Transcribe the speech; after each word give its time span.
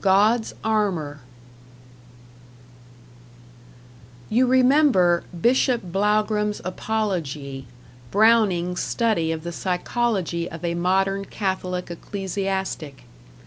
#God's 0.00 0.54
Armor# 0.64 1.20
You 4.30 4.46
remember 4.46 5.24
"Bishop 5.38 5.82
Blougram's 5.92 6.62
Apology," 6.64 7.66
Browning's 8.10 8.80
study 8.82 9.32
of 9.32 9.44
the 9.44 9.52
psychology 9.52 10.50
of 10.50 10.64
a 10.64 10.72
modern 10.74 11.26
Catholic 11.26 11.90
ecclesiastic. 11.90 13.04